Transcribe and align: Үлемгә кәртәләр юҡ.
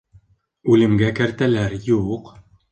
Үлемгә 0.77 1.13
кәртәләр 1.21 1.79
юҡ. 1.93 2.37